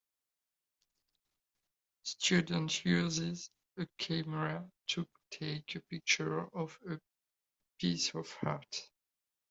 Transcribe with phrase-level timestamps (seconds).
[2.01, 6.99] Student uses a camera to take a picture of a
[7.77, 8.89] piece of art.